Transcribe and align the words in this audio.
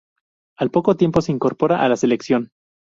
Al 0.57 0.71
poco 0.71 0.97
tiempo 0.97 1.21
se 1.21 1.31
incorpora 1.31 1.83
a 1.85 1.87
la 1.87 1.95
selección. 1.95 2.49